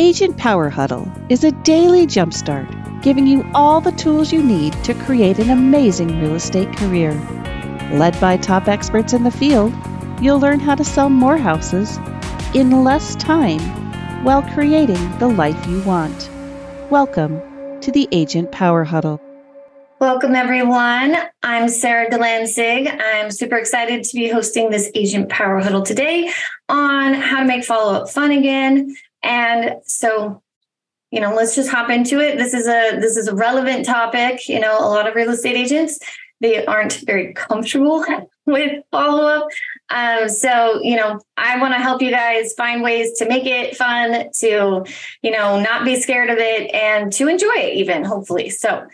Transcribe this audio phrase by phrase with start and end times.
[0.00, 4.94] Agent Power Huddle is a daily jumpstart giving you all the tools you need to
[4.94, 7.12] create an amazing real estate career.
[7.92, 9.74] Led by top experts in the field,
[10.18, 11.98] you'll learn how to sell more houses
[12.54, 13.60] in less time
[14.24, 16.30] while creating the life you want.
[16.88, 17.38] Welcome
[17.82, 19.20] to the Agent Power Huddle.
[20.00, 21.14] Welcome, everyone.
[21.42, 22.90] I'm Sara Delansig.
[22.90, 26.32] I'm super excited to be hosting this Agent Power Huddle today
[26.70, 28.96] on how to make follow up fun again.
[29.22, 30.42] And so,
[31.10, 32.38] you know, let's just hop into it.
[32.38, 34.48] This is a this is a relevant topic.
[34.48, 35.98] You know, a lot of real estate agents
[36.40, 38.04] they aren't very comfortable
[38.46, 39.48] with follow up.
[39.90, 43.76] Um, so, you know, I want to help you guys find ways to make it
[43.76, 44.84] fun, to,
[45.22, 48.50] you know, not be scared of it and to enjoy it, even hopefully.
[48.50, 48.86] So,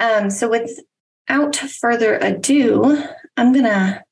[0.00, 3.02] um, so without further ado,
[3.36, 4.04] I'm gonna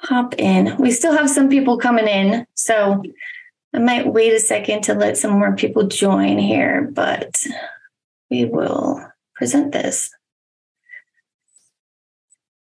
[0.00, 0.76] hop in.
[0.78, 3.02] We still have some people coming in, so
[3.76, 7.44] I might wait a second to let some more people join here, but
[8.30, 10.10] we will present this.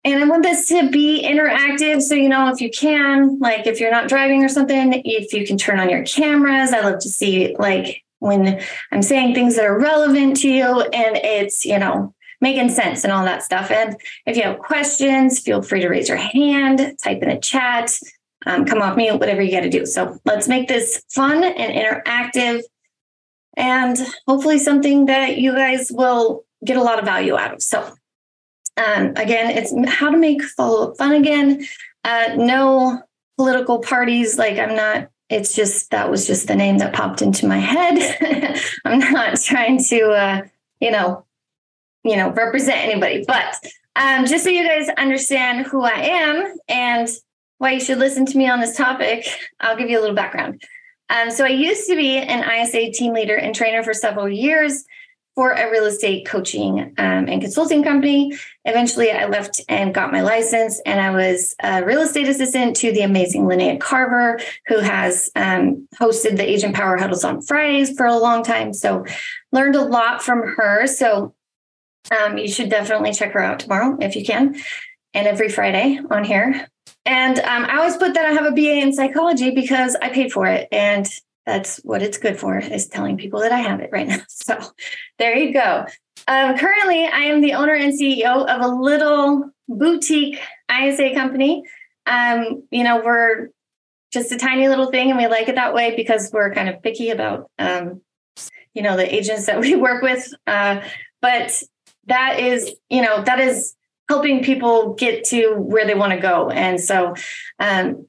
[0.04, 2.02] And I want this to be interactive.
[2.02, 5.46] So, you know, if you can, like if you're not driving or something, if you
[5.46, 8.60] can turn on your cameras, I love to see like when
[8.92, 13.14] I'm saying things that are relevant to you and it's, you know, making sense and
[13.14, 13.70] all that stuff.
[13.70, 17.98] And if you have questions, feel free to raise your hand, type in the chat,
[18.46, 19.86] um, come off mute, whatever you got to do.
[19.86, 22.62] So let's make this fun and interactive
[23.56, 27.62] and hopefully something that you guys will get a lot of value out of.
[27.62, 27.82] So,
[28.78, 31.66] um, again, it's how to make follow up fun again.
[32.04, 33.02] Uh, no
[33.38, 34.38] political parties.
[34.38, 38.60] Like, I'm not it's just that was just the name that popped into my head.
[38.86, 40.42] I'm not trying to, uh,
[40.80, 41.26] you know,
[42.04, 43.56] you know, represent anybody, but
[43.96, 47.08] um, just so you guys understand who I am and
[47.58, 49.28] why you should listen to me on this topic,
[49.60, 50.62] I'll give you a little background.
[51.10, 54.84] Um, so I used to be an ISA team leader and trainer for several years
[55.36, 58.38] for a real estate coaching um, and consulting company.
[58.66, 62.92] Eventually, I left and got my license, and I was a real estate assistant to
[62.92, 68.06] the amazing Linnea Carver, who has um, hosted the Agent Power Huddles on Fridays for
[68.06, 68.74] a long time.
[68.74, 69.06] So,
[69.52, 70.86] learned a lot from her.
[70.86, 71.34] So,
[72.12, 74.56] um, you should definitely check her out tomorrow if you can,
[75.14, 76.68] and every Friday on here.
[77.06, 80.32] And um, I always put that I have a BA in psychology because I paid
[80.32, 81.08] for it, and
[81.46, 84.22] that's what it's good for is telling people that I have it right now.
[84.30, 84.58] So
[85.20, 85.86] there you go.
[86.28, 90.40] Um, currently, I am the owner and CEO of a little boutique
[90.72, 91.64] ISA company.
[92.06, 93.50] Um, you know, we're
[94.12, 96.82] just a tiny little thing, and we like it that way because we're kind of
[96.82, 98.02] picky about, um,
[98.74, 100.34] you know, the agents that we work with.
[100.48, 100.82] Uh,
[101.22, 101.62] but
[102.06, 103.76] that is, you know, that is
[104.10, 106.50] helping people get to where they want to go.
[106.50, 107.16] And so,
[107.60, 108.06] um,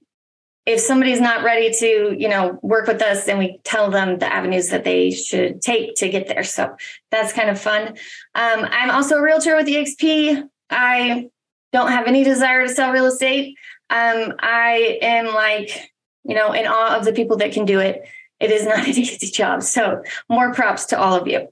[0.67, 4.33] if somebody's not ready to you know work with us then we tell them the
[4.33, 6.45] avenues that they should take to get there.
[6.45, 6.77] So
[7.11, 7.89] that's kind of fun.
[8.35, 11.29] Um, i'm also a realtor with exp i
[11.73, 13.57] don't have any desire to sell real estate.
[13.91, 15.91] Um, i am like
[16.25, 18.03] you know in awe of the people that can do it.
[18.41, 19.63] It is not an easy job.
[19.63, 21.49] So more props to all of you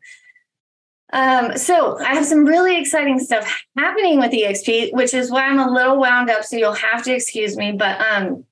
[1.12, 5.59] um, so I have some really exciting stuff happening with EXP, which is why I'm
[5.59, 6.45] a little wound up.
[6.45, 7.73] So you'll have to excuse me.
[7.73, 8.45] But um,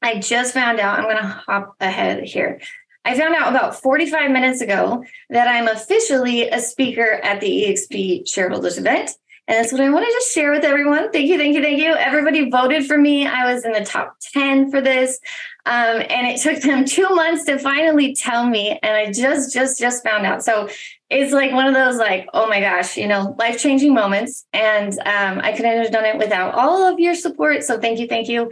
[0.00, 2.60] I just found out, I'm going to hop ahead here.
[3.04, 8.28] I found out about 45 minutes ago that I'm officially a speaker at the EXP
[8.28, 9.10] shareholders event.
[9.46, 11.10] And that's what I wanted to share with everyone.
[11.10, 11.94] Thank you, thank you, thank you.
[11.94, 13.26] Everybody voted for me.
[13.26, 15.18] I was in the top 10 for this.
[15.66, 18.78] Um, and it took them two months to finally tell me.
[18.82, 20.44] And I just, just, just found out.
[20.44, 20.68] So
[21.10, 24.44] it's like one of those, like, oh my gosh, you know, life changing moments.
[24.52, 27.64] And um, I couldn't have done it without all of your support.
[27.64, 28.50] So thank you, thank you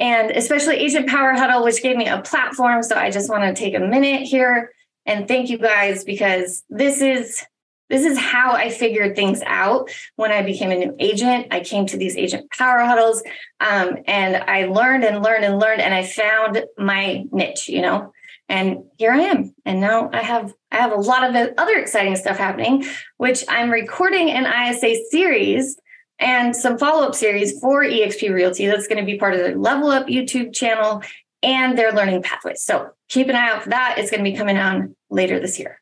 [0.00, 2.82] and especially Agent Power Huddle, which gave me a platform.
[2.82, 4.72] So I just want to take a minute here
[5.04, 7.44] and thank you guys because this is
[7.90, 11.48] this is how I figured things out when I became a new agent.
[11.50, 13.22] I came to these agent power huddles
[13.58, 18.12] um, and I learned and learned and learned and I found my niche, you know.
[18.48, 19.54] And here I am.
[19.64, 22.84] And now I have I have a lot of other exciting stuff happening,
[23.16, 25.76] which I'm recording an ISA series
[26.20, 29.58] and some follow up series for EXP Realty that's going to be part of the
[29.58, 31.02] Level Up YouTube channel
[31.42, 32.62] and their learning pathways.
[32.62, 33.96] So keep an eye out for that.
[33.98, 35.80] It's going to be coming on later this year.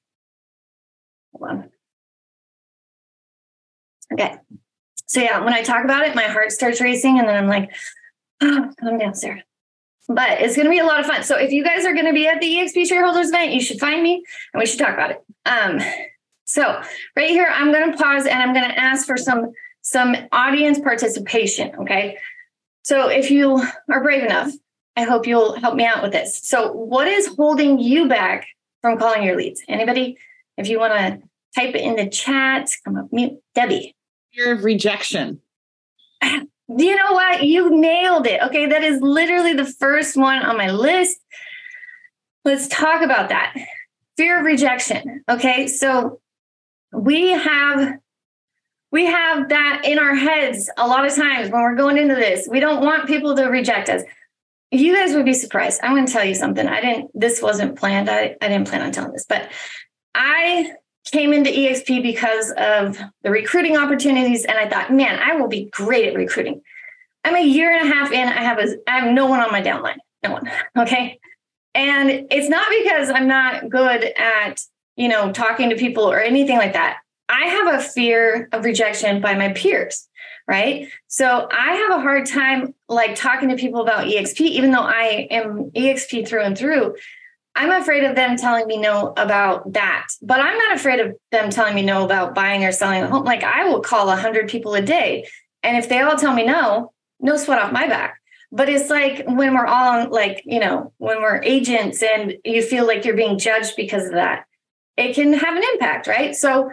[1.32, 1.67] Hold on.
[4.12, 4.36] Okay.
[5.06, 7.70] So, yeah, when I talk about it, my heart starts racing, and then I'm like,
[8.42, 9.42] oh, calm down, Sara.
[10.06, 11.22] But it's going to be a lot of fun.
[11.22, 13.80] So, if you guys are going to be at the EXP shareholders event, you should
[13.80, 14.22] find me
[14.52, 15.24] and we should talk about it.
[15.46, 15.80] Um,
[16.44, 16.82] so,
[17.16, 19.52] right here, I'm going to pause and I'm going to ask for some
[19.88, 21.74] some audience participation.
[21.80, 22.18] Okay.
[22.82, 24.52] So if you are brave enough,
[24.96, 26.40] I hope you'll help me out with this.
[26.42, 28.46] So, what is holding you back
[28.82, 29.62] from calling your leads?
[29.68, 30.16] Anybody?
[30.56, 31.22] If you want to
[31.54, 33.34] type it in the chat, come up mute.
[33.54, 33.94] Debbie.
[34.34, 35.40] Fear of rejection.
[36.70, 37.44] You know what?
[37.44, 38.42] You nailed it.
[38.42, 38.66] Okay.
[38.66, 41.18] That is literally the first one on my list.
[42.44, 43.54] Let's talk about that.
[44.18, 45.24] Fear of rejection.
[45.30, 45.66] Okay.
[45.66, 46.20] So
[46.92, 47.94] we have
[48.90, 52.48] we have that in our heads a lot of times when we're going into this.
[52.50, 54.02] We don't want people to reject us.
[54.70, 55.80] You guys would be surprised.
[55.82, 56.66] I'm going to tell you something.
[56.66, 58.08] I didn't, this wasn't planned.
[58.08, 59.50] I, I didn't plan on telling this, but
[60.14, 60.72] I
[61.10, 64.44] came into EXP because of the recruiting opportunities.
[64.44, 66.62] And I thought, man, I will be great at recruiting.
[67.24, 68.28] I'm a year and a half in.
[68.28, 69.98] I have a, I have no one on my downline.
[70.22, 70.50] No one.
[70.78, 71.18] Okay.
[71.74, 74.62] And it's not because I'm not good at,
[74.96, 76.98] you know, talking to people or anything like that.
[77.28, 80.08] I have a fear of rejection by my peers,
[80.48, 80.88] right?
[81.08, 85.28] So I have a hard time like talking to people about EXP, even though I
[85.30, 86.96] am EXP through and through.
[87.58, 91.50] I'm afraid of them telling me no about that, but I'm not afraid of them
[91.50, 93.24] telling me no about buying or selling a home.
[93.24, 95.26] Like I will call a hundred people a day,
[95.64, 98.20] and if they all tell me no, no sweat off my back.
[98.52, 102.86] But it's like when we're all like, you know, when we're agents and you feel
[102.86, 104.44] like you're being judged because of that,
[104.96, 106.36] it can have an impact, right?
[106.36, 106.70] So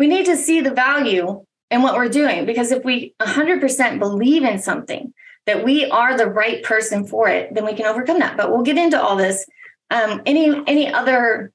[0.00, 4.42] we need to see the value in what we're doing because if we 100% believe
[4.42, 5.14] in something
[5.46, 8.62] that we are the right person for it then we can overcome that but we'll
[8.62, 9.46] get into all this
[9.90, 11.52] um, any any other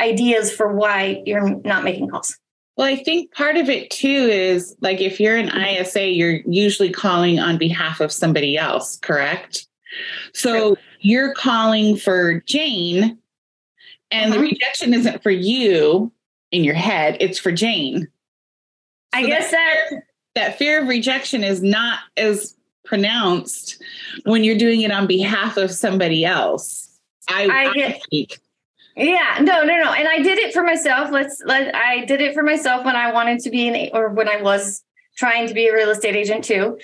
[0.00, 2.38] ideas for why you're not making calls
[2.76, 6.90] well i think part of it too is like if you're an isa you're usually
[6.90, 9.66] calling on behalf of somebody else correct
[10.32, 13.18] so you're calling for jane
[14.12, 14.40] and uh-huh.
[14.40, 16.12] the rejection isn't for you
[16.52, 18.02] in your head, it's for Jane.
[18.02, 18.06] So
[19.14, 20.02] I guess that that,
[20.34, 22.54] that fear of rejection is not as
[22.84, 23.82] pronounced
[24.24, 26.81] when you're doing it on behalf of somebody else.
[27.28, 28.38] I, I get speak.
[28.96, 29.92] Yeah, no, no, no.
[29.92, 31.10] And I did it for myself.
[31.10, 34.28] Let's let I did it for myself when I wanted to be an or when
[34.28, 34.82] I was
[35.16, 36.78] trying to be a real estate agent too.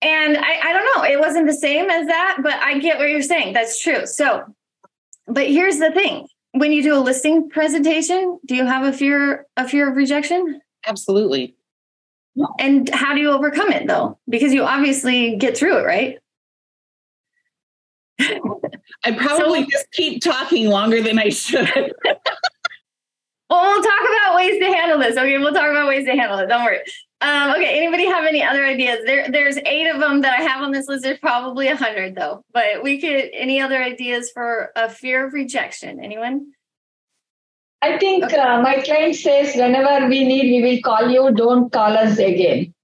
[0.00, 3.08] And I, I don't know, it wasn't the same as that, but I get what
[3.08, 3.52] you're saying.
[3.52, 4.04] That's true.
[4.04, 4.44] So,
[5.28, 9.46] but here's the thing when you do a listing presentation, do you have a fear
[9.56, 10.60] a fear of rejection?
[10.86, 11.54] Absolutely.
[12.58, 14.18] And how do you overcome it though?
[14.28, 16.18] Because you obviously get through it, right?
[19.04, 21.68] I probably so, just keep talking longer than I should.
[22.04, 25.16] well, we'll talk about ways to handle this.
[25.16, 26.46] Okay, we'll talk about ways to handle it.
[26.46, 26.80] Don't worry.
[27.20, 27.78] Um, okay.
[27.78, 29.04] Anybody have any other ideas?
[29.06, 31.04] There, there's eight of them that I have on this list.
[31.04, 32.44] There's probably a hundred though.
[32.52, 33.30] But we could.
[33.32, 36.00] Any other ideas for a fear of rejection?
[36.02, 36.52] Anyone?
[37.80, 38.36] I think okay.
[38.36, 41.32] uh, my client says whenever we need, we will call you.
[41.32, 42.74] Don't call us again.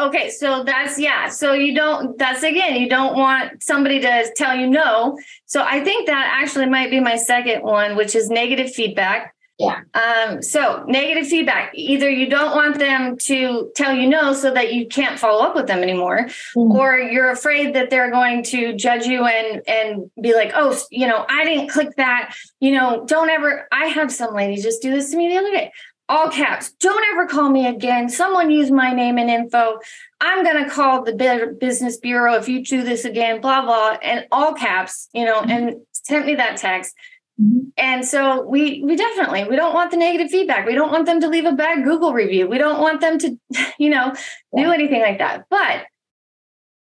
[0.00, 1.28] Okay, so that's yeah.
[1.28, 2.16] So you don't.
[2.18, 2.80] That's again.
[2.80, 5.18] You don't want somebody to tell you no.
[5.46, 9.34] So I think that actually might be my second one, which is negative feedback.
[9.60, 9.80] Yeah.
[9.92, 11.72] Um, so negative feedback.
[11.74, 15.54] Either you don't want them to tell you no so that you can't follow up
[15.54, 16.72] with them anymore, mm-hmm.
[16.72, 21.06] or you're afraid that they're going to judge you and and be like, oh, you
[21.06, 22.34] know, I didn't click that.
[22.60, 23.68] You know, don't ever.
[23.70, 25.72] I had some lady just do this to me the other day.
[26.10, 26.72] All caps.
[26.72, 28.08] Don't ever call me again.
[28.08, 29.78] Someone use my name and info.
[30.20, 33.40] I'm going to call the business bureau if you do this again.
[33.40, 33.96] Blah blah.
[34.02, 35.08] And all caps.
[35.14, 35.50] You know, mm-hmm.
[35.50, 36.94] and sent me that text
[37.40, 37.68] Mm-hmm.
[37.76, 40.66] And so we we definitely we don't want the negative feedback.
[40.66, 42.46] We don't want them to leave a bad Google review.
[42.48, 43.38] We don't want them to,
[43.78, 44.12] you know,
[44.56, 45.44] do anything like that.
[45.48, 45.86] But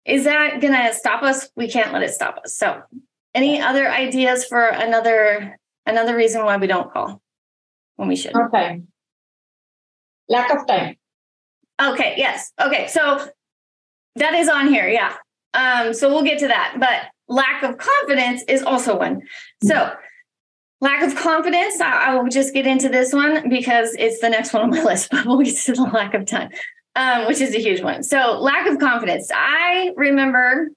[0.05, 1.49] is that going to stop us?
[1.55, 2.55] We can't let it stop us.
[2.55, 2.81] So,
[3.33, 7.21] any other ideas for another another reason why we don't call
[7.95, 8.35] when we should?
[8.35, 8.81] Okay.
[10.29, 10.95] Lack of time.
[11.81, 12.51] Okay, yes.
[12.61, 12.87] Okay.
[12.87, 13.27] So
[14.15, 14.87] that is on here.
[14.87, 15.15] Yeah.
[15.53, 16.75] Um so we'll get to that.
[16.79, 19.21] But lack of confidence is also one.
[19.63, 19.93] So
[20.83, 21.79] Lack of confidence.
[21.79, 24.83] I, I, will just get into this one because it's the next one on my
[24.83, 26.49] list, but we'll get to the lack of time,
[26.97, 28.03] um, which is a huge one.
[28.03, 29.31] So, lack of confidence.
[29.33, 30.71] I remember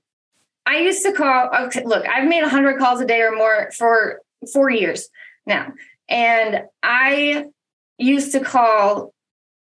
[0.65, 4.21] I used to call, okay, look, I've made 100 calls a day or more for
[4.53, 5.09] four years
[5.45, 5.73] now.
[6.09, 7.47] And I
[7.99, 9.13] used to call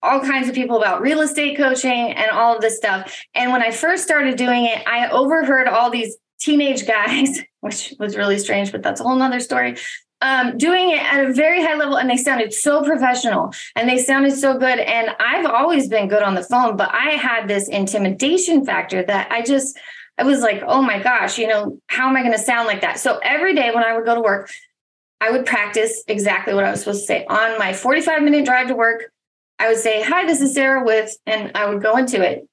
[0.07, 3.25] all kinds of people about real estate coaching and all of this stuff.
[3.35, 8.17] And when I first started doing it, I overheard all these teenage guys, which was
[8.17, 9.77] really strange, but that's a whole nother story,
[10.23, 13.99] um, doing it at a very high level and they sounded so professional and they
[13.99, 14.79] sounded so good.
[14.79, 19.31] And I've always been good on the phone, but I had this intimidation factor that
[19.31, 19.79] I just,
[20.19, 22.81] I was like, oh my gosh, you know, how am I going to sound like
[22.81, 22.99] that?
[22.99, 24.51] So every day when I would go to work,
[25.21, 27.25] I would practice exactly what I was supposed to say.
[27.27, 29.13] On my 45 minute drive to work,
[29.59, 32.49] I would say, Hi, this is Sara with, and I would go into it.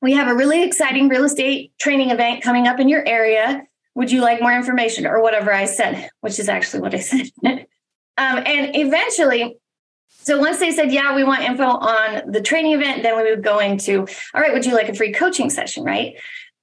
[0.00, 3.62] We have a really exciting real estate training event coming up in your area
[3.94, 7.30] Would you like more information or whatever I said, which is actually what I said.
[7.44, 7.66] um,
[8.18, 9.56] and eventually,
[10.08, 13.42] so once they said, yeah, we want info on the training event, then we would
[13.42, 15.84] go into, all right, would you like a free coaching session?
[15.84, 16.16] Right.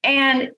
[0.03, 0.51] And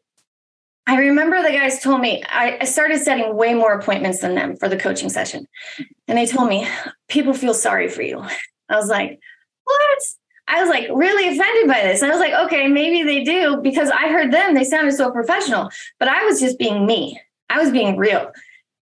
[0.85, 4.57] I remember the guys told me I, I started setting way more appointments than them
[4.57, 5.47] for the coaching session.
[6.07, 6.67] And they told me,
[7.07, 8.19] people feel sorry for you.
[8.69, 9.19] I was like,
[9.63, 9.99] what?
[10.47, 12.03] I was like really offended by this.
[12.03, 14.53] I was like, okay, maybe they do because I heard them.
[14.53, 17.19] They sounded so professional, but I was just being me.
[17.49, 18.31] I was being real.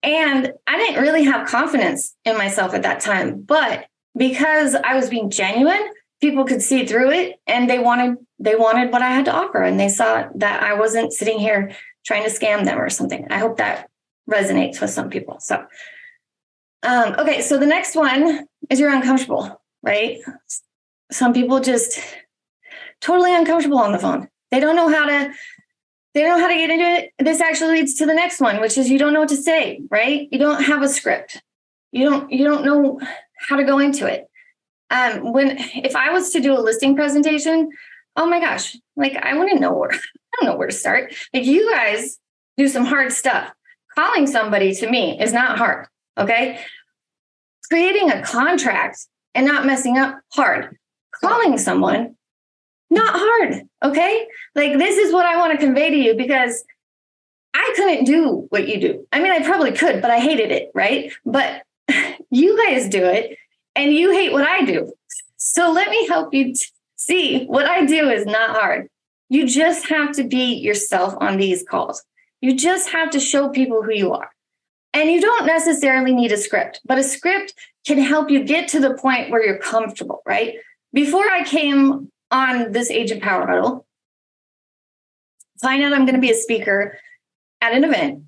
[0.03, 3.41] And I didn't really have confidence in myself at that time.
[3.41, 3.87] But
[4.17, 5.91] because I was being genuine,
[6.25, 9.63] people could see through it and they wanted they wanted what I had to offer
[9.63, 11.73] and they saw that I wasn't sitting here
[12.07, 13.27] trying to scam them or something.
[13.31, 13.91] I hope that
[14.31, 15.39] resonates with some people.
[15.41, 15.65] So
[16.83, 20.19] um, okay, so the next one is you're uncomfortable, right?
[21.13, 22.01] some people just
[23.01, 24.29] totally uncomfortable on the phone.
[24.51, 25.33] They don't know how to
[26.15, 27.13] they don't know how to get into it.
[27.19, 29.83] This actually leads to the next one, which is you don't know what to say,
[29.91, 30.29] right?
[30.31, 31.43] You don't have a script.
[31.93, 32.99] You don't you don't know
[33.49, 34.27] how to go into it.
[34.91, 37.71] Um, when if I was to do a listing presentation,
[38.17, 41.15] oh my gosh, like I wouldn't know where I don't know where to start.
[41.33, 42.19] Like you guys
[42.57, 43.53] do some hard stuff.
[43.95, 45.87] Calling somebody to me is not hard.
[46.19, 46.59] Okay.
[47.71, 50.77] Creating a contract and not messing up hard
[51.21, 52.15] calling someone
[52.91, 56.65] not hard okay like this is what i want to convey to you because
[57.55, 60.71] i couldn't do what you do i mean i probably could but i hated it
[60.75, 61.63] right but
[62.31, 63.37] you guys do it
[63.77, 64.93] and you hate what i do.
[65.37, 66.67] So let me help you t-
[66.97, 68.89] see what i do is not hard.
[69.29, 72.03] You just have to be yourself on these calls.
[72.41, 74.31] You just have to show people who you are.
[74.93, 77.55] And you don't necessarily need a script but a script
[77.87, 80.55] can help you get to the point where you're comfortable right?
[80.93, 83.87] Before I came on this Agent Power Huddle,
[85.61, 86.99] find out I'm going to be a speaker
[87.61, 88.25] at an event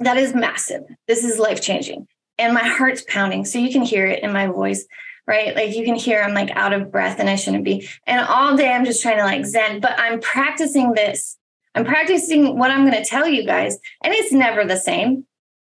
[0.00, 0.82] that is massive.
[1.06, 2.06] This is life changing.
[2.38, 3.44] And my heart's pounding.
[3.44, 4.86] So you can hear it in my voice,
[5.26, 5.54] right?
[5.54, 7.88] Like you can hear I'm like out of breath and I shouldn't be.
[8.06, 11.38] And all day I'm just trying to like zen, but I'm practicing this.
[11.74, 13.78] I'm practicing what I'm going to tell you guys.
[14.02, 15.26] And it's never the same.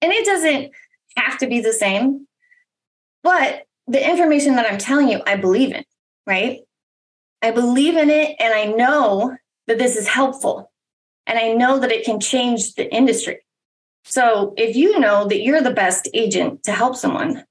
[0.03, 0.73] And it doesn't
[1.17, 2.27] have to be the same.
[3.23, 5.85] But the information that I'm telling you, I believe in
[6.27, 6.61] right?
[7.41, 9.37] I believe in it and I know
[9.67, 10.71] that this is helpful
[11.27, 13.39] and I know that it can change the industry.
[14.09, 17.45] So if you know that you're the best agent to help someone,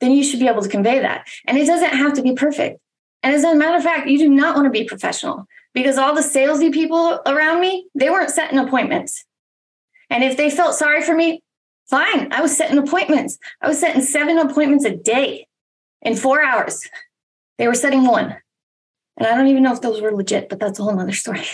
[0.00, 1.28] then you should be able to convey that.
[1.46, 2.80] And it doesn't have to be perfect.
[3.22, 6.14] And as a matter of fact, you do not want to be professional because all
[6.14, 9.24] the salesy people around me, they weren't setting appointments.
[10.10, 11.42] And if they felt sorry for me,
[11.88, 12.32] fine.
[12.32, 13.38] I was setting appointments.
[13.62, 15.46] I was setting seven appointments a day
[16.02, 16.88] in four hours.
[17.58, 18.36] They were setting one.
[19.16, 21.44] And I don't even know if those were legit, but that's a whole other story.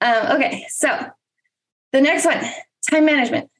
[0.00, 1.08] Um, okay, so
[1.90, 2.40] the next one
[2.90, 3.50] time management.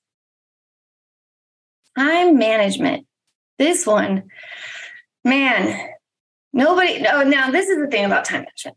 [1.96, 3.06] Time management.
[3.58, 4.25] This one,
[5.25, 5.90] man,
[6.52, 7.04] nobody.
[7.10, 8.76] Oh, now this is the thing about time management.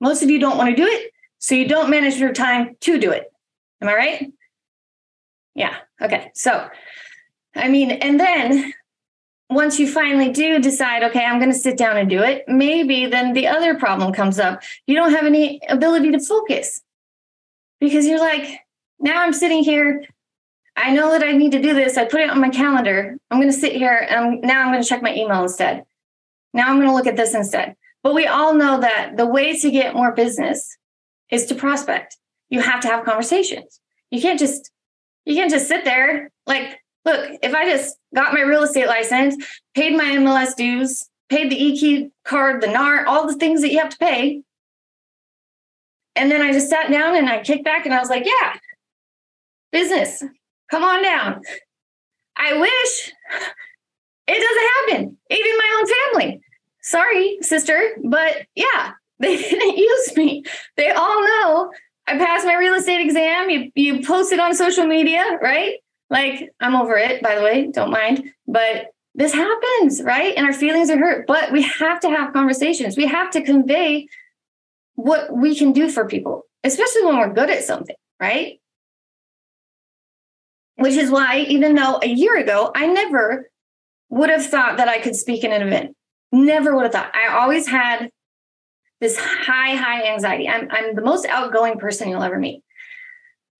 [0.00, 2.98] Most of you don't want to do it, so you don't manage your time to
[2.98, 3.32] do it.
[3.80, 4.32] Am I right?
[5.54, 5.76] Yeah.
[6.00, 6.30] Okay.
[6.34, 6.68] So,
[7.56, 8.72] I mean, and then
[9.50, 13.06] once you finally do decide, okay, I'm going to sit down and do it, maybe
[13.06, 14.62] then the other problem comes up.
[14.86, 16.82] You don't have any ability to focus
[17.80, 18.60] because you're like,
[19.00, 20.04] now I'm sitting here.
[20.76, 21.96] I know that I need to do this.
[21.96, 23.16] I put it on my calendar.
[23.30, 25.84] I'm going to sit here and I'm, now I'm going to check my email instead.
[26.54, 27.76] Now I'm going to look at this instead.
[28.02, 30.76] But we all know that the way to get more business
[31.30, 32.16] is to prospect.
[32.48, 33.80] You have to have conversations.
[34.10, 34.70] You can't just
[35.26, 39.44] you can't just sit there like look, if I just got my real estate license,
[39.74, 43.78] paid my MLS dues, paid the e-key card, the NAR, all the things that you
[43.78, 44.42] have to pay,
[46.18, 48.54] and then I just sat down and I kicked back and I was like, yeah,
[49.72, 50.22] business,
[50.70, 51.42] come on down.
[52.36, 53.12] I wish
[54.26, 56.40] it doesn't happen, even my own family.
[56.82, 60.44] Sorry, sister, but yeah, they didn't use me.
[60.76, 61.70] They all know
[62.06, 63.50] I passed my real estate exam.
[63.50, 65.74] You you post it on social media, right?
[66.10, 68.32] Like, I'm over it, by the way, don't mind.
[68.46, 70.34] But this happens, right?
[70.36, 71.26] And our feelings are hurt.
[71.26, 72.96] But we have to have conversations.
[72.96, 74.08] We have to convey
[74.94, 78.58] what we can do for people, especially when we're good at something, right?
[80.78, 83.50] Which is why, even though a year ago, I never
[84.10, 85.96] would have thought that I could speak in an event.
[86.30, 87.14] Never would have thought.
[87.14, 88.10] I always had
[89.00, 90.48] this high, high anxiety.
[90.48, 92.62] I'm, I'm the most outgoing person you'll ever meet.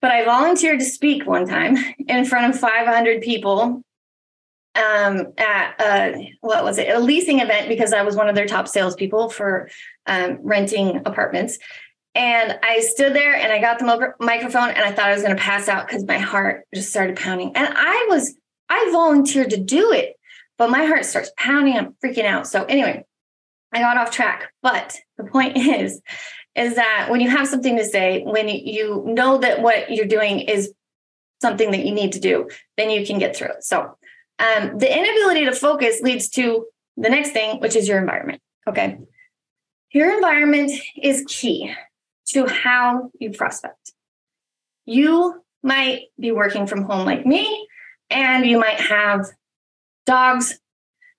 [0.01, 3.83] But I volunteered to speak one time in front of 500 people
[4.75, 6.89] um, at a, what was it?
[6.89, 9.69] A leasing event because I was one of their top salespeople for
[10.05, 11.57] um, renting apartments.
[12.15, 15.35] And I stood there and I got the microphone and I thought I was going
[15.35, 17.55] to pass out because my heart just started pounding.
[17.55, 18.35] And I was,
[18.67, 20.15] I volunteered to do it,
[20.57, 21.77] but my heart starts pounding.
[21.77, 22.47] I'm freaking out.
[22.47, 23.05] So, anyway,
[23.71, 24.51] I got off track.
[24.63, 26.01] But the point is,
[26.55, 30.39] is that when you have something to say, when you know that what you're doing
[30.39, 30.73] is
[31.41, 33.63] something that you need to do, then you can get through it.
[33.63, 33.95] So,
[34.39, 36.65] um, the inability to focus leads to
[36.97, 38.41] the next thing, which is your environment.
[38.67, 38.97] Okay.
[39.91, 41.73] Your environment is key
[42.29, 43.93] to how you prospect.
[44.85, 47.67] You might be working from home like me,
[48.09, 49.27] and you might have
[50.05, 50.59] dogs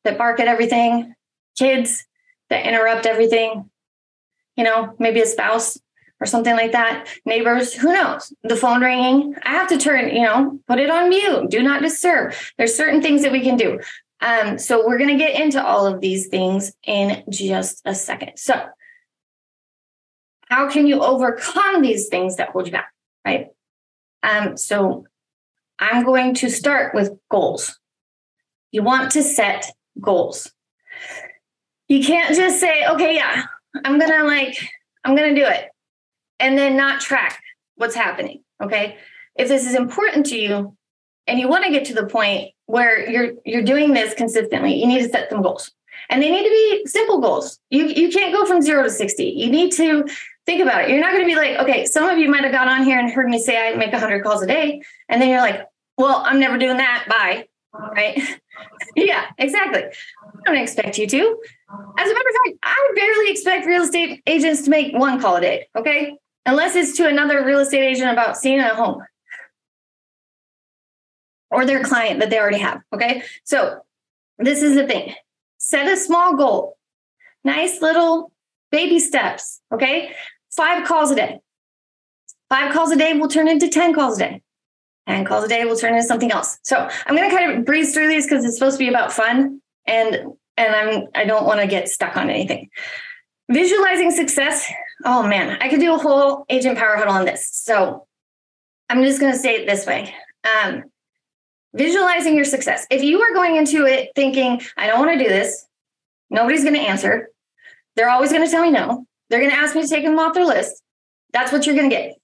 [0.05, 1.15] that bark at everything,
[1.59, 2.07] kids
[2.49, 3.71] that interrupt everything,
[4.57, 5.79] you know, maybe a spouse
[6.21, 8.33] or something like that, neighbors, who knows?
[8.43, 11.83] The phone ringing, I have to turn, you know, put it on mute, do not
[11.83, 12.35] disturb.
[12.59, 13.81] There's certain things that we can do.
[14.21, 18.33] Um, so we're going to get into all of these things in just a second.
[18.37, 18.63] So,
[20.51, 22.93] how can you overcome these things that hold you back?
[23.25, 23.49] Right.
[24.23, 25.07] Um, so,
[25.81, 27.79] I'm going to start with goals.
[28.71, 29.67] You want to set
[29.99, 30.53] goals.
[31.89, 33.45] You can't just say, okay, yeah,
[33.85, 34.57] I'm going to like,
[35.05, 35.71] I'm going to do it
[36.39, 37.41] and then not track
[37.77, 38.45] what's happening.
[38.63, 38.99] Okay.
[39.37, 40.77] If this is important to you
[41.27, 44.87] and you want to get to the point where you're you're doing this consistently, you
[44.87, 45.73] need to set some goals.
[46.11, 47.59] And they need to be simple goals.
[47.71, 49.25] You you can't go from 0 to 60.
[49.25, 50.05] You need to
[50.45, 50.91] think about it.
[50.91, 52.99] You're not going to be like, okay, some of you might have got on here
[52.99, 56.23] and heard me say I make 100 calls a day and then you're like, well,
[56.27, 57.07] I'm never doing that.
[57.09, 57.47] Bye.
[57.73, 58.21] Right?
[58.97, 59.85] yeah, exactly.
[59.85, 61.19] I don't expect you to.
[61.99, 65.37] As a matter of fact, I barely expect real estate agents to make one call
[65.37, 65.69] a day.
[65.77, 69.03] Okay unless it's to another real estate agent about seeing a home
[71.51, 72.81] or their client that they already have.
[72.93, 73.23] Okay.
[73.45, 73.81] So
[74.39, 75.15] this is the thing
[75.61, 76.77] set a small goal,
[77.45, 78.33] nice little
[78.73, 79.61] baby steps.
[79.73, 80.13] Okay.
[80.51, 81.41] Five calls a day.
[82.49, 84.43] Five calls a day will turn into 10 calls a day.
[85.07, 86.59] 10 calls a day will turn into something else.
[86.65, 89.13] So I'm going to kind of breeze through these because it's supposed to be about
[89.13, 90.17] fun and
[90.57, 92.69] and I'm I don't want to get stuck on anything.
[93.51, 94.71] Visualizing success.
[95.05, 97.49] Oh man, I could do a whole agent power huddle on this.
[97.53, 98.07] So
[98.89, 100.15] I'm just going to say it this way.
[100.45, 100.85] Um,
[101.75, 102.87] visualizing your success.
[102.91, 105.67] If you are going into it thinking, I don't want to do this,
[106.29, 107.29] nobody's going to answer.
[107.97, 109.07] They're always going to tell me no.
[109.29, 110.83] They're going to ask me to take them off their list.
[111.33, 112.15] That's what you're going to get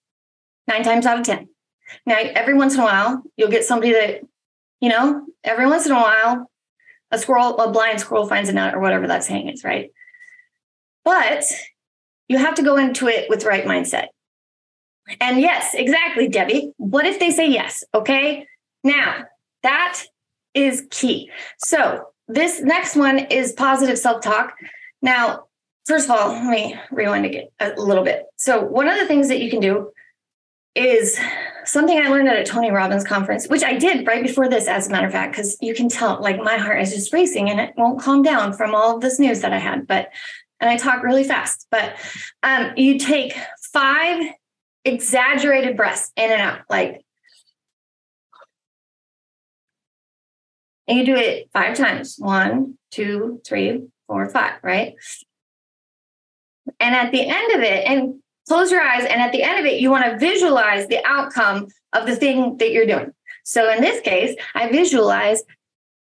[0.67, 1.49] nine times out of 10.
[2.05, 4.23] Now, every once in a while, you'll get somebody that,
[4.81, 6.51] you know, every once in a while,
[7.13, 9.91] a squirrel, a blind squirrel finds a nut or whatever that saying is, right?
[11.05, 11.45] But
[12.29, 14.07] you have to go into it with the right mindset.
[15.21, 16.73] And yes, exactly, Debbie.
[16.79, 17.85] What if they say yes?
[17.95, 18.47] Okay.
[18.83, 19.25] Now,
[19.67, 20.03] that
[20.55, 21.31] is key.
[21.59, 24.55] So, this next one is positive self talk.
[25.03, 25.45] Now,
[25.87, 28.25] first of all, let me rewind again a little bit.
[28.37, 29.91] So, one of the things that you can do
[30.75, 31.19] is
[31.65, 34.89] something I learned at a Tony Robbins conference, which I did right before this, as
[34.89, 37.59] a matter of fact, because you can tell like my heart is just racing and
[37.59, 39.87] it won't calm down from all of this news that I had.
[39.87, 40.11] But
[40.61, 41.97] and I talk really fast, but
[42.43, 43.35] um, you take
[43.73, 44.23] five
[44.85, 47.05] exaggerated breaths in and out, like,
[50.89, 54.95] and you do it five times one, two, three, four, five, right?
[56.81, 59.67] And at the end of it, and close your eyes, and at the end of
[59.67, 63.13] it, you want to visualize the outcome of the thing that you're doing.
[63.45, 65.43] So in this case, I visualize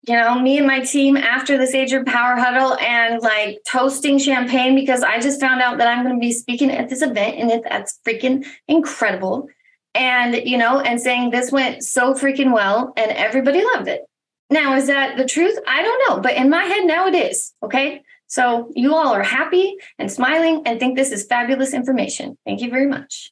[0.07, 4.77] you know, me and my team after this Agent Power Huddle and like toasting champagne
[4.77, 7.65] because I just found out that I'm going to be speaking at this event and
[7.65, 9.49] that's freaking incredible.
[9.95, 14.03] And, you know, and saying this went so freaking well and everybody loved it.
[14.51, 15.59] Now, is that the truth?
[15.67, 17.53] I don't know, but in my head now it is.
[17.63, 18.03] Okay.
[18.29, 22.37] So you all are happy and smiling and think this is fabulous information.
[22.45, 23.31] Thank you very much.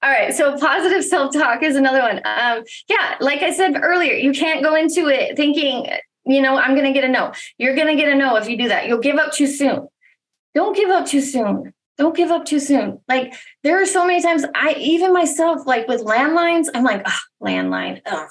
[0.04, 0.34] All right.
[0.34, 2.21] So positive self talk is another one.
[2.23, 5.89] Um, yeah, like I said earlier, you can't go into it thinking,
[6.26, 7.34] you know, I'm going to get a no.
[7.58, 8.88] You're going to get a no if you do that.
[8.88, 9.88] You'll give up too soon.
[10.54, 11.73] Don't give up too soon.
[11.97, 13.00] Don't give up too soon.
[13.08, 17.19] Like there are so many times I even myself, like with landlines, I'm like, oh,
[17.41, 18.02] landline.
[18.06, 18.30] Ugh.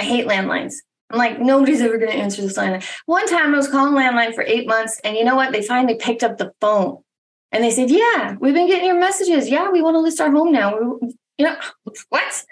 [0.00, 0.76] I hate landlines.
[1.10, 2.80] I'm like, nobody's ever going to answer this line.
[3.04, 5.52] One time I was calling landline for eight months, and you know what?
[5.52, 7.02] They finally picked up the phone.
[7.52, 9.50] And they said, Yeah, we've been getting your messages.
[9.50, 10.78] Yeah, we want to list our home now.
[11.36, 11.56] You know,
[12.08, 12.44] what?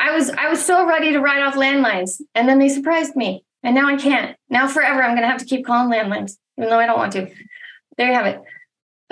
[0.00, 2.20] I was I was so ready to write off landlines.
[2.34, 3.44] And then they surprised me.
[3.62, 4.36] And now I can't.
[4.48, 7.30] Now forever I'm gonna have to keep calling landlines, even though I don't want to.
[7.96, 8.40] There you have it.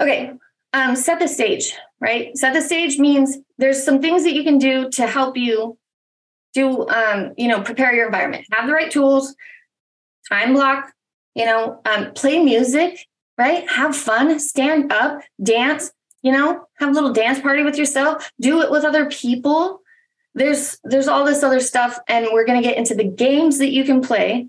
[0.01, 0.33] Okay.
[0.73, 2.37] Um, set the stage, right?
[2.37, 5.77] Set the stage means there's some things that you can do to help you
[6.57, 8.47] do um, you know, prepare your environment.
[8.53, 9.37] Have the right tools,
[10.29, 10.93] time block,
[11.35, 13.07] you know, um, play music
[13.39, 13.69] right?
[13.71, 15.93] Have fun, stand up, dance,
[16.23, 19.81] you know, have a little dance party with yourself, do it with other people.
[20.35, 23.71] There's there's all this other stuff and we're going to get into the games that
[23.71, 24.49] you can play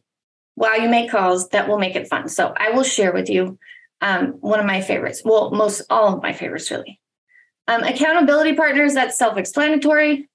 [0.56, 2.28] while you make calls that will make it fun.
[2.30, 3.58] So I will share with you
[4.02, 5.22] um, one of my favorites.
[5.24, 7.00] Well, most all of my favorites really.
[7.70, 10.30] Um, accountability partners, that's self-explanatory.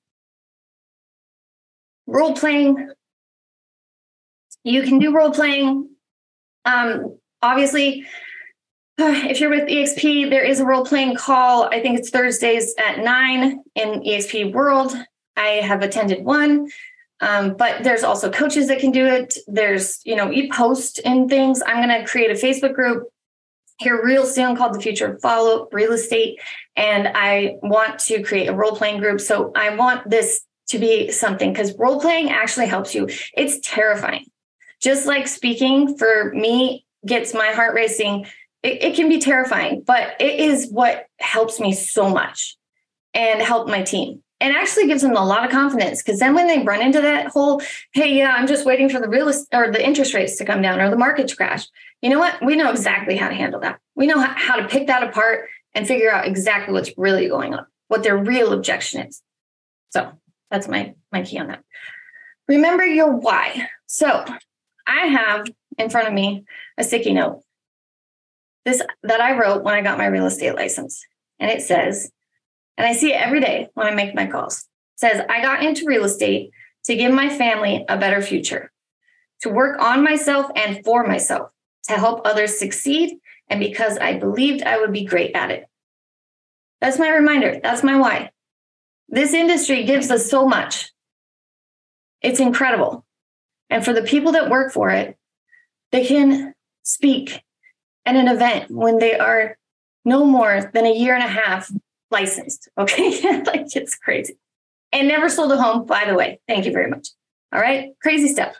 [2.06, 2.90] Role playing.
[4.64, 5.88] You can do role playing.
[6.64, 8.06] Um, obviously,
[8.98, 11.64] if you're with EXP, there is a role playing call.
[11.64, 14.94] I think it's Thursdays at nine in EXP World.
[15.36, 16.68] I have attended one.
[17.20, 19.38] Um, but there's also coaches that can do it.
[19.46, 21.62] There's, you know, you post in things.
[21.64, 23.08] I'm going to create a Facebook group
[23.78, 26.40] here real soon called the Future Follow Real Estate.
[26.74, 29.20] And I want to create a role playing group.
[29.20, 33.08] So I want this to be something because role playing actually helps you.
[33.36, 34.26] It's terrifying.
[34.80, 38.26] Just like speaking for me gets my heart racing.
[38.62, 42.56] It, it can be terrifying, but it is what helps me so much
[43.14, 44.22] and help my team.
[44.40, 47.28] And actually gives them a lot of confidence because then when they run into that
[47.28, 50.60] whole hey yeah i'm just waiting for the real or the interest rates to come
[50.60, 51.68] down or the market to crash
[52.02, 52.44] you know what?
[52.44, 53.78] We know exactly how to handle that.
[53.94, 57.66] We know how to pick that apart and figure out exactly what's really going on
[57.88, 59.20] what their real objection is.
[59.90, 60.12] So
[60.52, 61.64] that's my my key on that
[62.46, 64.24] remember your why so
[64.86, 66.44] i have in front of me
[66.78, 67.42] a sticky note
[68.64, 71.04] this that I wrote when I got my real estate license.
[71.38, 72.10] And it says,
[72.76, 74.66] and I see it every day when I make my calls.
[74.96, 76.50] Says, I got into real estate
[76.84, 78.70] to give my family a better future,
[79.40, 81.50] to work on myself and for myself,
[81.88, 85.66] to help others succeed, and because I believed I would be great at it.
[86.80, 87.60] That's my reminder.
[87.62, 88.30] That's my why.
[89.12, 90.90] This industry gives us so much.
[92.22, 93.04] It's incredible.
[93.68, 95.18] And for the people that work for it,
[95.92, 97.42] they can speak
[98.06, 99.58] at an event when they are
[100.06, 101.70] no more than a year and a half
[102.10, 102.68] licensed.
[102.78, 103.20] Okay.
[103.46, 104.38] like it's crazy.
[104.92, 106.40] And never sold a home, by the way.
[106.48, 107.08] Thank you very much.
[107.52, 107.90] All right.
[108.00, 108.56] Crazy stuff.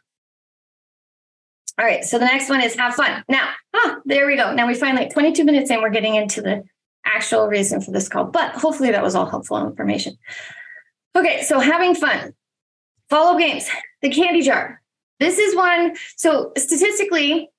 [1.78, 2.04] All right.
[2.04, 3.24] So the next one is have fun.
[3.28, 4.52] Now, ah, there we go.
[4.54, 6.64] Now we finally 22 minutes in, we're getting into the
[7.04, 10.16] actual reason for this call, but hopefully that was all helpful information.
[11.16, 11.42] Okay.
[11.42, 12.34] So having fun,
[13.10, 13.68] follow games,
[14.00, 14.80] the candy jar.
[15.20, 15.94] This is one.
[16.16, 17.50] So statistically,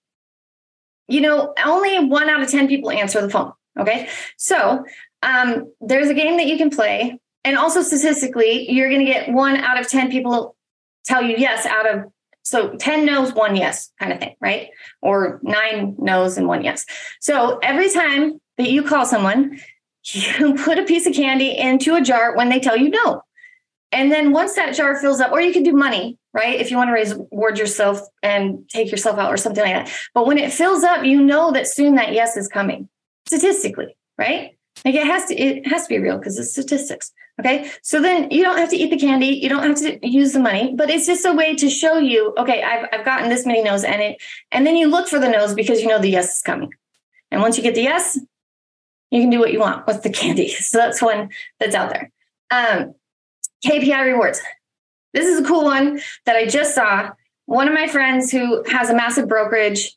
[1.07, 3.53] you know, only one out of 10 people answer the phone.
[3.79, 4.09] Okay.
[4.37, 4.83] So
[5.21, 7.19] um, there's a game that you can play.
[7.45, 10.55] And also statistically, you're going to get one out of 10 people
[11.05, 12.05] tell you yes out of,
[12.43, 14.69] so 10 no's, one yes kind of thing, right?
[15.01, 16.85] Or nine no's and one yes.
[17.19, 19.59] So every time that you call someone,
[20.13, 23.23] you put a piece of candy into a jar when they tell you no.
[23.91, 26.59] And then once that jar fills up, or you can do money, right?
[26.59, 29.95] If you want to reward yourself and take yourself out or something like that.
[30.15, 32.89] But when it fills up, you know that soon that yes is coming
[33.27, 34.57] statistically, right?
[34.83, 37.11] Like it has to, it has to be real because it's statistics.
[37.39, 37.69] Okay.
[37.81, 39.27] So then you don't have to eat the candy.
[39.27, 42.33] You don't have to use the money, but it's just a way to show you,
[42.37, 45.29] okay, I've, I've gotten this many no's and it, and then you look for the
[45.29, 46.71] no's because you know the yes is coming.
[47.31, 48.19] And once you get the yes,
[49.13, 50.47] you can do what you want with the candy.
[50.59, 52.11] So that's one that's out there.
[52.49, 52.95] Um,
[53.63, 54.41] KPI rewards.
[55.13, 57.11] This is a cool one that I just saw.
[57.45, 59.95] One of my friends who has a massive brokerage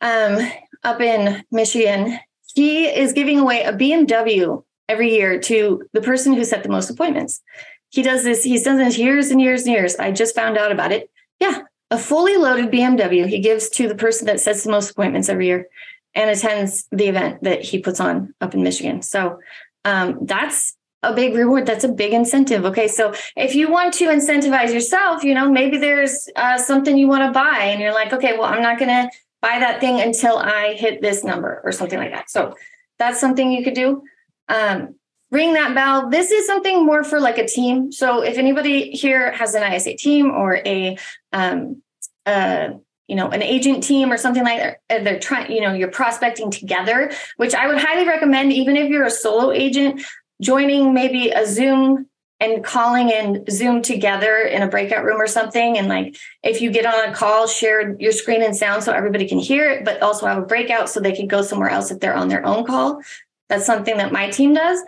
[0.00, 0.38] um,
[0.82, 2.18] up in Michigan,
[2.54, 6.88] he is giving away a BMW every year to the person who set the most
[6.88, 7.42] appointments.
[7.90, 9.96] He does this, he's done this years and years and years.
[9.96, 11.10] I just found out about it.
[11.40, 15.28] Yeah, a fully loaded BMW he gives to the person that sets the most appointments
[15.28, 15.66] every year
[16.14, 19.02] and attends the event that he puts on up in Michigan.
[19.02, 19.38] So
[19.84, 21.66] um, that's a big reward.
[21.66, 22.64] That's a big incentive.
[22.66, 27.08] Okay so if you want to incentivize yourself you know maybe there's uh, something you
[27.08, 30.00] want to buy and you're like okay well i'm not going to buy that thing
[30.00, 32.30] until i hit this number or something like that.
[32.30, 32.54] So
[32.98, 34.02] that's something you could do.
[34.48, 34.96] Um,
[35.30, 36.10] ring that bell.
[36.10, 37.90] This is something more for like a team.
[37.92, 40.98] So if anybody here has an isa team or a
[41.32, 41.82] um,
[42.26, 42.70] uh,
[43.10, 46.50] you know an agent team or something like that they're trying you know you're prospecting
[46.50, 50.00] together which i would highly recommend even if you're a solo agent
[50.40, 52.06] joining maybe a Zoom
[52.40, 55.76] and calling and Zoom together in a breakout room or something.
[55.76, 59.28] And like if you get on a call, share your screen and sound so everybody
[59.28, 62.00] can hear it, but also have a breakout so they can go somewhere else if
[62.00, 63.02] they're on their own call.
[63.50, 64.82] That's something that my team does.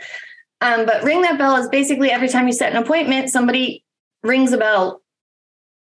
[0.63, 3.85] Um, but ring that bell is basically every time you set an appointment, somebody
[4.23, 5.02] rings a bell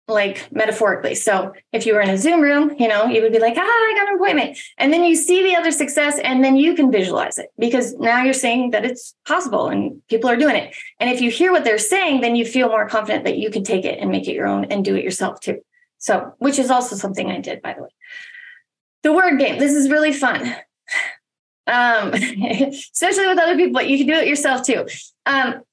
[0.07, 1.15] like metaphorically.
[1.15, 3.61] So if you were in a Zoom room, you know, you would be like, ah,
[3.61, 4.57] I got an appointment.
[4.77, 8.23] And then you see the other success and then you can visualize it because now
[8.23, 10.75] you're saying that it's possible and people are doing it.
[10.99, 13.63] And if you hear what they're saying, then you feel more confident that you can
[13.63, 15.59] take it and make it your own and do it yourself too.
[15.97, 17.89] So, which is also something I did, by the way.
[19.01, 19.57] The word game.
[19.57, 20.43] This is really fun.
[21.67, 24.85] um, especially with other people, but you can do it yourself too.
[25.25, 25.63] Um,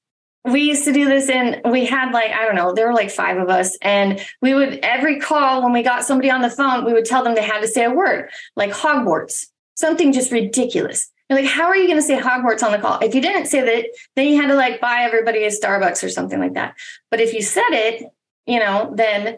[0.45, 3.09] we used to do this and we had like i don't know there were like
[3.09, 6.83] five of us and we would every call when we got somebody on the phone
[6.83, 11.09] we would tell them they had to say a word like hogwarts something just ridiculous.
[11.29, 12.99] You're like how are you going to say hogwarts on the call?
[12.99, 16.09] If you didn't say that then you had to like buy everybody a starbucks or
[16.09, 16.75] something like that.
[17.09, 18.03] But if you said it
[18.45, 19.37] you know then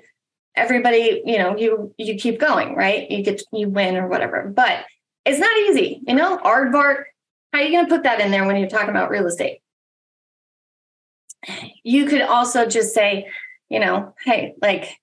[0.56, 3.10] everybody you know you you keep going right?
[3.10, 4.52] You get you win or whatever.
[4.54, 4.86] But
[5.26, 6.38] it's not easy you know?
[6.38, 7.06] Aardvark
[7.54, 9.60] how are you going to put that in there when you're talking about real estate
[11.84, 13.28] you could also just say,
[13.70, 14.98] you know, hey, like,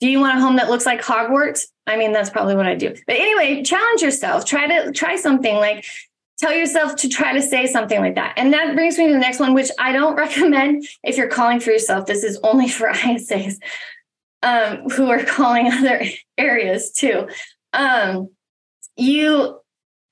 [0.00, 1.66] do you want a home that looks like Hogwarts?
[1.86, 2.94] I mean, that's probably what I do.
[3.06, 4.44] But anyway, challenge yourself.
[4.44, 5.84] Try to try something like
[6.42, 8.34] tell yourself to try to say something like that.
[8.36, 11.60] And that brings me to the next one, which I don't recommend if you're calling
[11.60, 12.06] for yourself.
[12.06, 13.54] This is only for ISAs
[14.42, 16.02] um, who are calling other
[16.38, 17.28] areas too.
[17.72, 18.28] Um,
[18.96, 19.60] you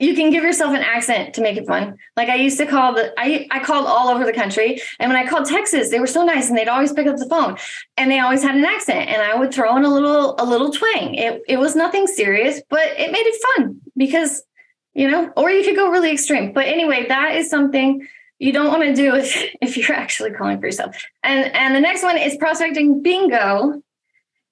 [0.00, 1.96] you can give yourself an accent to make it fun.
[2.16, 5.16] Like I used to call the I I called all over the country, and when
[5.16, 7.56] I called Texas, they were so nice, and they'd always pick up the phone,
[7.96, 10.72] and they always had an accent, and I would throw in a little a little
[10.72, 11.14] twang.
[11.14, 14.42] It it was nothing serious, but it made it fun because
[14.94, 16.52] you know, or you could go really extreme.
[16.52, 18.06] But anyway, that is something
[18.38, 20.96] you don't want to do if if you're actually calling for yourself.
[21.22, 23.82] And and the next one is prospecting bingo.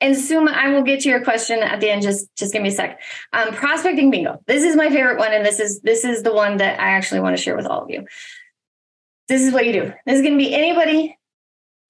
[0.00, 2.02] And Suma, I will get to your question at the end.
[2.02, 3.00] Just just give me a sec.
[3.32, 4.40] Um, prospecting bingo.
[4.46, 7.20] This is my favorite one, and this is this is the one that I actually
[7.20, 8.06] want to share with all of you.
[9.26, 9.92] This is what you do.
[10.06, 11.18] This is going to be anybody,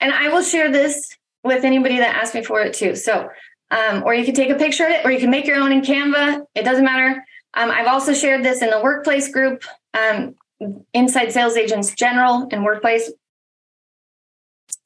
[0.01, 2.97] and I will share this with anybody that asks me for it too.
[2.97, 3.29] So,
[3.71, 5.71] um, or you can take a picture of it, or you can make your own
[5.71, 6.47] in Canva.
[6.55, 7.25] It doesn't matter.
[7.55, 10.35] Um, I've also shared this in the workplace group, um,
[10.95, 13.11] Inside Sales Agents General and Workplace.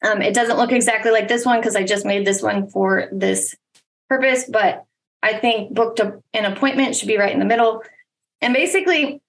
[0.02, 3.08] Um, it doesn't look exactly like this one because I just made this one for
[3.12, 3.54] this
[4.08, 4.84] purpose, but
[5.22, 7.82] I think booked a, an appointment should be right in the middle.
[8.40, 9.20] And basically,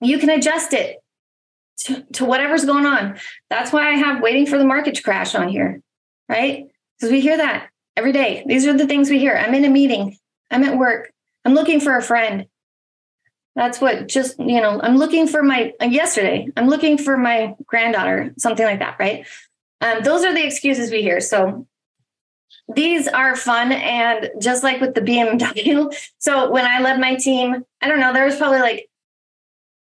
[0.00, 1.02] you can adjust it
[1.78, 3.18] to, to whatever's going on.
[3.48, 5.80] That's why I have waiting for the market to crash on here,
[6.28, 6.66] right?
[6.98, 8.44] Because we hear that every day.
[8.46, 9.34] These are the things we hear.
[9.34, 10.18] I'm in a meeting,
[10.50, 11.10] I'm at work,
[11.44, 12.46] I'm looking for a friend.
[13.54, 18.32] That's what just, you know, I'm looking for my, yesterday, I'm looking for my granddaughter,
[18.38, 19.26] something like that, right?
[19.82, 21.20] Um, those are the excuses we hear.
[21.20, 21.66] So
[22.74, 23.72] these are fun.
[23.72, 28.12] And just like with the BMW, so when I led my team, I don't know,
[28.12, 28.88] there was probably like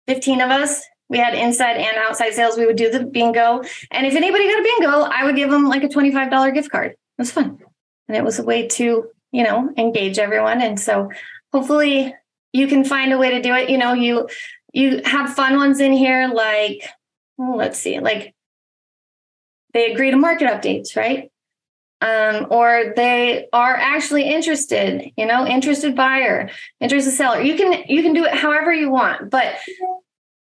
[0.08, 0.82] 15 of us.
[1.08, 2.58] We had inside and outside sales.
[2.58, 3.62] We would do the bingo.
[3.92, 6.92] And if anybody got a bingo, I would give them like a $25 gift card.
[6.92, 7.60] It was fun.
[8.08, 10.62] And it was a way to, you know, engage everyone.
[10.62, 11.12] And so
[11.54, 12.16] hopefully
[12.54, 13.70] you can find a way to do it.
[13.70, 14.30] You know, you
[14.74, 16.90] you have fun ones in here like
[17.38, 18.34] let's see, like
[19.74, 21.32] they agree to market updates, right?
[22.02, 27.42] Um, or they are actually interested, you know, interested buyer, interested seller.
[27.42, 29.56] You can you can do it however you want, but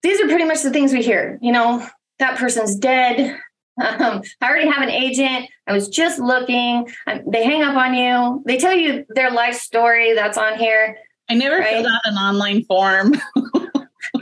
[0.04, 1.38] these are pretty much the things we hear.
[1.41, 1.86] You know,
[2.19, 3.38] that person's dead.
[3.82, 5.49] Um, I already have an agent.
[5.65, 6.88] I was just looking.
[7.08, 8.43] Um, they hang up on you.
[8.45, 10.97] They tell you their life story that's on here.
[11.30, 11.73] I never right?
[11.73, 13.13] filled out an online form.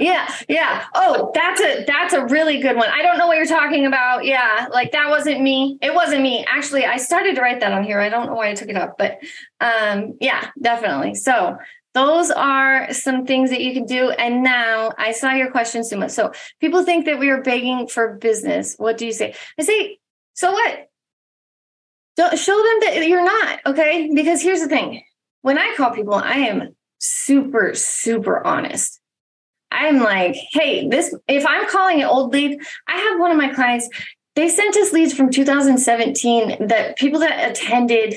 [0.02, 0.86] yeah, yeah.
[0.96, 2.90] Oh, that's a that's a really good one.
[2.90, 4.26] I don't know what you're talking about.
[4.26, 5.78] Yeah, like that wasn't me.
[5.80, 6.44] It wasn't me.
[6.48, 8.00] Actually, I started to write that on here.
[8.00, 9.20] I don't know why I took it up, but
[9.60, 11.14] um yeah, definitely.
[11.14, 11.56] So,
[11.94, 14.10] those are some things that you can do.
[14.10, 16.10] And now I saw your question, Suma.
[16.10, 18.76] So, people think that we are begging for business.
[18.78, 19.36] What do you say?
[19.60, 20.00] I say,
[20.34, 20.90] so what?
[22.18, 24.10] Don't show them that you're not, okay?
[24.14, 25.04] Because here's the thing.
[25.44, 29.01] When I call people, I am super super honest
[29.72, 33.50] I'm like, hey, this, if I'm calling it old lead, I have one of my
[33.54, 33.90] clients,
[34.36, 38.16] they sent us leads from 2017 that people that attended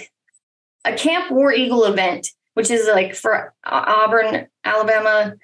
[0.85, 5.35] a Camp War Eagle event, which is like for Auburn, Alabama.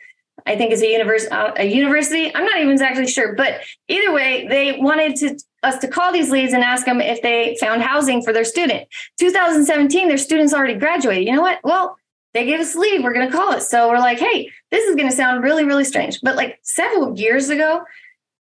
[0.47, 1.31] I think is a university.
[1.31, 2.35] Uh, a university.
[2.35, 6.31] I'm not even exactly sure, but either way, they wanted to us to call these
[6.31, 8.89] leads and ask them if they found housing for their student.
[9.19, 11.27] 2017, their students already graduated.
[11.27, 11.59] You know what?
[11.63, 11.97] Well,
[12.33, 13.03] they gave us lead.
[13.03, 13.63] We're going to call it.
[13.63, 16.21] So we're like, hey, this is going to sound really, really strange.
[16.23, 17.83] But like several years ago,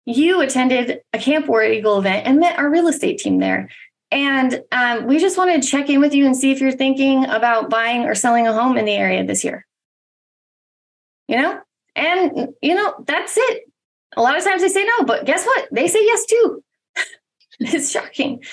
[0.05, 3.69] you attended a Camp War Eagle event and met our real estate team there.
[4.11, 7.25] And um, we just wanted to check in with you and see if you're thinking
[7.25, 9.65] about buying or selling a home in the area this year.
[11.27, 11.59] You know?
[11.95, 13.63] And, you know, that's it.
[14.15, 15.67] A lot of times they say no, but guess what?
[15.71, 16.63] They say yes too.
[17.59, 18.43] it's shocking.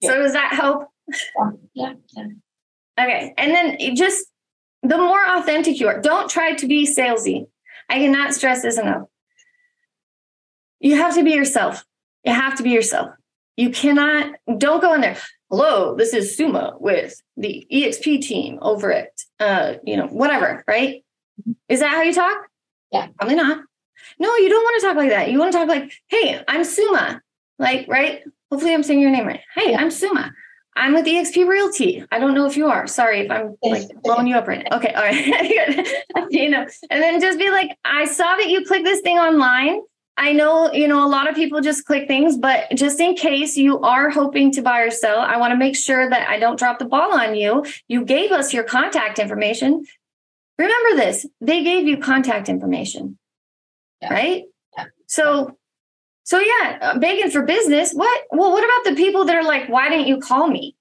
[0.00, 0.10] Yeah.
[0.10, 0.88] So does that help?
[1.74, 1.94] Yeah.
[2.14, 2.26] yeah.
[2.98, 3.34] Okay.
[3.36, 4.26] And then just
[4.88, 7.46] the more authentic you are, don't try to be salesy.
[7.88, 9.08] I cannot stress this enough.
[10.80, 11.84] You have to be yourself.
[12.24, 13.10] You have to be yourself.
[13.56, 15.16] You cannot, don't go in there.
[15.50, 21.04] Hello, this is Suma with the EXP team over at, uh, you know, whatever, right?
[21.68, 22.36] Is that how you talk?
[22.92, 23.08] Yeah.
[23.18, 23.60] Probably not.
[24.18, 25.30] No, you don't want to talk like that.
[25.30, 27.20] You want to talk like, hey, I'm Suma.
[27.58, 28.22] Like, right?
[28.50, 29.40] Hopefully I'm saying your name right.
[29.54, 30.32] Hey, I'm Suma.
[30.76, 32.04] I'm with EXP Realty.
[32.12, 32.86] I don't know if you are.
[32.86, 34.76] Sorry if I'm like blowing you up right now.
[34.76, 35.86] Okay, all right.
[36.30, 39.80] you know, and then just be like, I saw that you click this thing online.
[40.18, 43.56] I know, you know, a lot of people just click things, but just in case
[43.56, 46.58] you are hoping to buy or sell, I want to make sure that I don't
[46.58, 47.64] drop the ball on you.
[47.88, 49.84] You gave us your contact information.
[50.58, 53.18] Remember this, they gave you contact information,
[54.00, 54.12] Yeah.
[54.14, 54.44] right?
[54.76, 54.84] Yeah.
[55.06, 55.55] So,
[56.26, 57.92] so yeah, uh, begging for business.
[57.92, 58.22] What?
[58.32, 60.74] Well, what about the people that are like, why didn't you call me?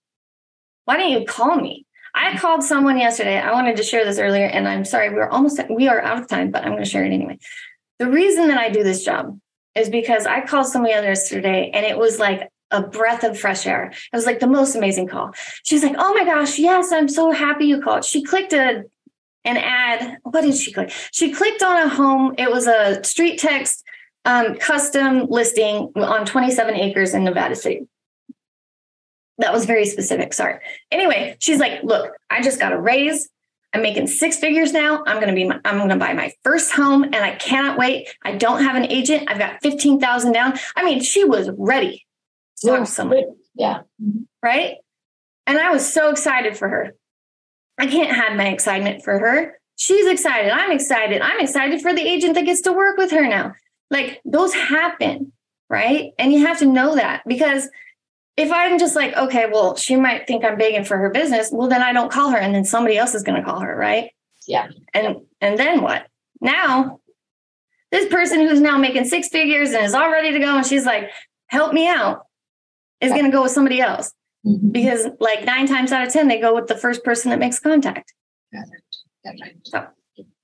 [0.85, 1.85] Why didn't you call me?
[2.15, 3.37] I called someone yesterday.
[3.39, 6.27] I wanted to share this earlier, and I'm sorry, we're almost we are out of
[6.27, 7.37] time, but I'm going to share it anyway.
[7.99, 9.39] The reason that I do this job
[9.75, 13.93] is because I called somebody yesterday, and it was like a breath of fresh air.
[14.11, 15.33] It was like the most amazing call.
[15.63, 18.85] She was like, "Oh my gosh, yes, I'm so happy you called." She clicked a
[19.43, 20.17] an ad.
[20.23, 20.91] What did she click?
[21.11, 22.33] She clicked on a home.
[22.39, 23.83] It was a street text
[24.25, 27.87] um, custom listing on 27 acres in Nevada City.
[29.37, 30.33] That was very specific.
[30.33, 30.59] Sorry.
[30.91, 33.29] Anyway, she's like, "Look, I just got a raise.
[33.73, 35.03] I'm making six figures now.
[35.05, 37.77] I'm going to be, my, I'm going to buy my first home and I cannot
[37.77, 38.07] wait.
[38.23, 39.29] I don't have an agent.
[39.29, 40.53] I've got 15,000 down.
[40.77, 42.05] I mean, she was ready
[42.61, 43.81] to talk to someone, Yeah.
[44.41, 44.75] right?
[45.45, 46.95] And I was so excited for her.
[47.77, 49.59] I can't hide my excitement for her.
[49.75, 50.51] She's excited.
[50.51, 51.21] I'm excited.
[51.21, 53.55] I'm excited for the agent that gets to work with her now.
[53.95, 55.31] Like those happen,
[55.69, 56.11] right?
[56.19, 57.69] And you have to know that because
[58.35, 61.69] if I'm just like, okay, well, she might think I'm begging for her business, well,
[61.69, 64.11] then I don't call her and then somebody else is going to call her, right?
[64.47, 64.67] Yeah.
[64.93, 66.07] And and then what?
[66.41, 66.99] Now,
[67.91, 70.85] this person who's now making six figures and is all ready to go and she's
[70.85, 71.09] like,
[71.47, 72.25] help me out,
[72.99, 74.11] is going to go with somebody else
[74.45, 74.73] Mhm.
[74.73, 77.59] because like nine times out of 10, they go with the first person that makes
[77.59, 78.13] contact.
[78.51, 79.41] That's
[79.73, 79.87] right.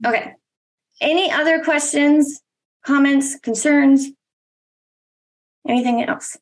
[0.08, 0.34] Okay.
[1.02, 2.42] Any other questions,
[2.86, 4.10] comments, concerns?
[5.68, 6.38] Anything else?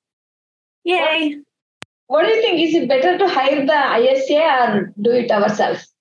[0.83, 1.37] Yay.
[2.07, 2.59] What do you think?
[2.59, 5.93] Is it better to hire the ISA or do it ourselves?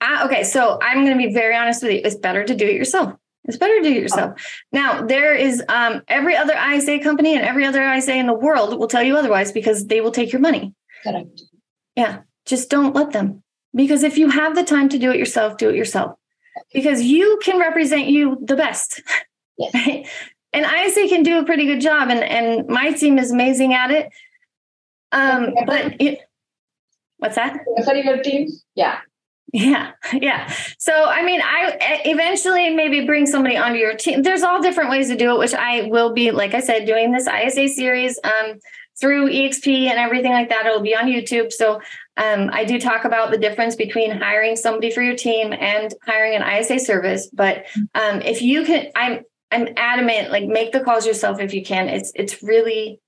[0.00, 2.00] Ah, okay, so I'm going to be very honest with you.
[2.04, 3.14] It's better to do it yourself.
[3.44, 4.40] It's better to do it yourself.
[4.72, 8.78] Now, there is um, every other ISA company and every other ISA in the world
[8.78, 10.74] will tell you otherwise because they will take your money.
[11.02, 11.42] Correct.
[11.96, 13.42] Yeah, just don't let them.
[13.74, 16.16] Because if you have the time to do it yourself, do it yourself.
[16.72, 19.02] Because you can represent you the best.
[19.60, 19.74] Yes.
[19.86, 20.08] Right?
[20.52, 23.92] And ISA can do a pretty good job, and, and my team is amazing at
[23.92, 24.10] it.
[25.12, 26.18] Um, but it,
[27.18, 27.60] what's that?
[27.84, 28.48] For your team?
[28.74, 28.98] Yeah.
[29.52, 30.52] Yeah, yeah.
[30.78, 34.22] So, I mean, I eventually maybe bring somebody onto your team.
[34.22, 37.12] There's all different ways to do it, which I will be, like I said, doing
[37.12, 38.58] this ISA series um,
[39.00, 40.66] through EXP and everything like that.
[40.66, 41.52] It'll be on YouTube.
[41.52, 41.80] So,
[42.16, 46.36] um, I do talk about the difference between hiring somebody for your team and hiring
[46.36, 47.28] an ISA service.
[47.32, 51.64] But um, if you can, I'm I'm adamant, like make the calls yourself if you
[51.64, 51.88] can.
[51.88, 53.00] It's it's really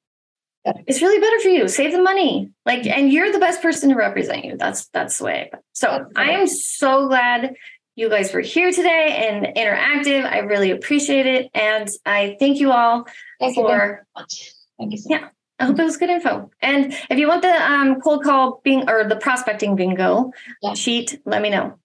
[0.65, 1.69] it's really better for you.
[1.69, 2.51] Save the money.
[2.65, 4.57] Like, and you're the best person to represent you.
[4.57, 5.51] That's that's the way.
[5.73, 7.55] So I am so glad
[7.97, 10.25] you guys were here today and interactive.
[10.25, 11.51] I really appreciate it.
[11.55, 13.07] And I thank you all
[13.41, 14.53] Thank for much.
[14.79, 15.29] Thank you so Yeah.
[15.59, 16.51] I hope it was good info.
[16.61, 20.75] And if you want the um, cold call being or the prospecting bingo Yeah.
[20.75, 21.79] sheet, let me know.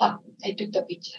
[0.00, 0.20] much.
[0.44, 1.18] I took the picture.